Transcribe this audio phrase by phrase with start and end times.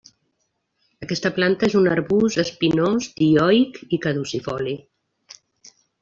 [1.07, 4.73] Aquesta planta és un arbust espinós, dioic i caducifoli.